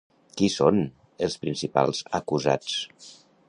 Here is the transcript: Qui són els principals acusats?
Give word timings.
Qui 0.39 0.47
són 0.53 0.79
els 1.27 1.37
principals 1.45 2.03
acusats? 2.21 3.15